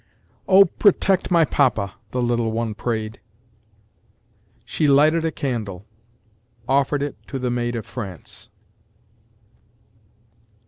[0.47, 3.19] OH protect my papa the little one prayed.
[4.65, 5.85] SHE lighted a candle
[6.67, 8.49] offered it to the Maid of France.